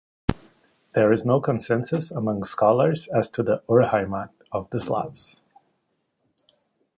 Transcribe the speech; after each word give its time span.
There 0.95 1.11
is 1.11 1.25
no 1.27 1.39
consensus 1.39 2.09
among 2.09 2.43
scholars 2.45 3.07
as 3.09 3.29
to 3.29 3.43
the 3.43 3.61
urheimat 3.69 4.31
of 4.51 4.67
the 4.71 4.79
Slavs. 4.79 5.43